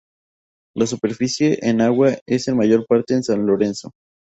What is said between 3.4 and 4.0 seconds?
Lorenzo.